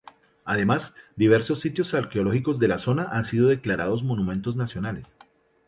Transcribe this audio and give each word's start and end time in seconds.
Además, 0.45 0.95
diversos 1.15 1.59
sitios 1.59 1.93
arqueológicos 1.93 2.57
de 2.57 2.67
la 2.67 2.79
zona 2.79 3.09
han 3.11 3.23
sido 3.23 3.49
declarados 3.49 4.01
monumentos 4.01 4.55
nacionales. 4.55 5.15